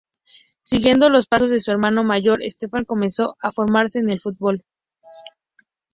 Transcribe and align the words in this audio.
Siguiendo 0.63 1.09
los 1.09 1.27
pasos 1.27 1.51
de 1.51 1.59
su 1.59 1.69
hermano 1.69 2.03
mayor 2.03 2.39
Stefan, 2.49 2.85
comenzó 2.85 3.37
a 3.39 3.51
formarse 3.51 3.99
en 3.99 4.09
el 4.09 4.19
fútbol. 4.19 4.65